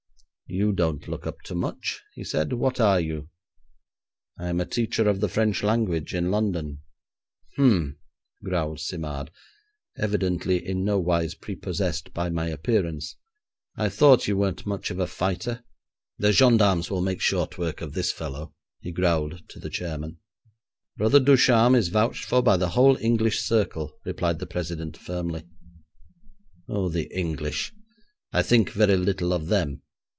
'You 0.53 0.73
don't 0.73 1.07
look 1.07 1.25
up 1.25 1.39
to 1.43 1.55
much,' 1.55 2.01
he 2.13 2.25
said. 2.25 2.51
'What 2.51 2.81
are 2.81 2.99
you?' 2.99 3.29
'I 4.37 4.49
am 4.49 4.59
a 4.59 4.65
teacher 4.65 5.07
of 5.07 5.21
the 5.21 5.29
French 5.29 5.63
language 5.63 6.13
in 6.13 6.29
London.' 6.29 6.79
'Umph!' 7.57 7.95
growled 8.43 8.81
Simard, 8.81 9.31
evidently 9.97 10.57
in 10.67 10.83
no 10.83 10.99
wise 10.99 11.35
prepossessed 11.35 12.13
by 12.13 12.29
my 12.29 12.49
appearance. 12.49 13.15
'I 13.77 13.87
thought 13.87 14.27
you 14.27 14.35
weren't 14.35 14.65
much 14.65 14.91
of 14.91 14.99
a 14.99 15.07
fighter. 15.07 15.63
The 16.17 16.33
gendarmes 16.33 16.91
will 16.91 16.99
make 17.01 17.21
short 17.21 17.57
work 17.57 17.79
of 17.79 17.93
this 17.93 18.11
fellow,' 18.11 18.53
he 18.81 18.91
growled 18.91 19.47
to 19.51 19.59
the 19.61 19.69
chairman. 19.69 20.17
'Brother 20.97 21.21
Ducharme 21.21 21.75
is 21.75 21.87
vouched 21.87 22.25
for 22.25 22.41
by 22.43 22.57
the 22.57 22.71
whole 22.71 22.97
English 22.97 23.39
circle,' 23.39 23.97
replied 24.03 24.39
the 24.39 24.47
president 24.47 24.97
firmly. 24.97 25.45
'Oh, 26.67 26.89
the 26.89 27.09
English! 27.17 27.71
I 28.33 28.41
think 28.43 28.71
very 28.71 28.97
little 28.97 29.31
of 29.31 29.47
them. 29.47 29.83